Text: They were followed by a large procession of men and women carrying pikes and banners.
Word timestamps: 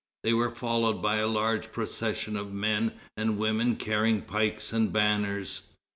They 0.23 0.33
were 0.33 0.49
followed 0.49 0.99
by 0.99 1.17
a 1.17 1.27
large 1.27 1.71
procession 1.71 2.35
of 2.35 2.51
men 2.51 2.93
and 3.15 3.37
women 3.37 3.75
carrying 3.75 4.23
pikes 4.23 4.73
and 4.73 4.91
banners. 4.91 5.61